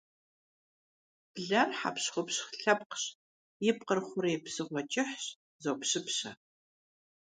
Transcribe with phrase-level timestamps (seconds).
[1.33, 3.03] Блэр хьэпщхупщ лъэпкъщ,
[3.69, 5.25] и пкъыр хъурей псыгъуэ кӏыхьщ,
[5.63, 6.31] зопщыпщэ.